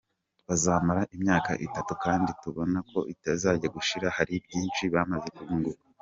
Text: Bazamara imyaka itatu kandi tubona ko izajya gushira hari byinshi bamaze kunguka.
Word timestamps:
Bazamara 0.47 1.01
imyaka 1.15 1.51
itatu 1.65 1.91
kandi 2.03 2.29
tubona 2.41 2.77
ko 2.89 2.99
izajya 3.33 3.67
gushira 3.75 4.07
hari 4.17 4.33
byinshi 4.45 4.83
bamaze 4.93 5.27
kunguka. 5.37 5.81